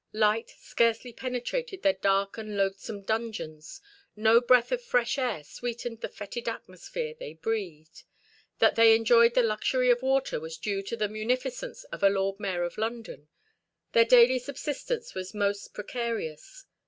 Light 0.13 0.49
scarcely 0.57 1.13
penetrated 1.13 1.83
their 1.83 1.93
dark 1.93 2.35
and 2.35 2.57
loathsome 2.57 3.03
dungeons; 3.03 3.81
no 4.15 4.41
breath 4.41 4.71
of 4.71 4.81
fresh 4.81 5.19
air 5.19 5.43
sweetened 5.43 6.01
the 6.01 6.09
fetid 6.09 6.49
atmosphere 6.49 7.13
they 7.13 7.33
breathed; 7.35 8.01
that 8.57 8.73
they 8.73 8.95
enjoyed 8.95 9.35
the 9.35 9.43
luxury 9.43 9.91
of 9.91 10.01
water 10.01 10.39
was 10.39 10.57
due 10.57 10.81
to 10.81 10.97
the 10.97 11.07
munificence 11.07 11.83
of 11.91 12.01
a 12.01 12.09
lord 12.09 12.39
mayor 12.39 12.63
of 12.63 12.79
London. 12.79 13.27
Their 13.91 14.05
daily 14.05 14.39
subsistence 14.39 15.13
was 15.13 15.35
most 15.35 15.71
precarious. 15.75 16.65